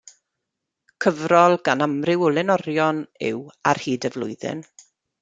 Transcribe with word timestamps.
Cyfrol 1.03 1.57
gan 1.69 1.83
amryw 1.87 2.25
o 2.29 2.31
lenorion 2.37 3.03
yw 3.29 3.45
Ar 3.73 3.83
hyd 3.85 4.09
y 4.11 4.15
Flwyddyn. 4.17 4.65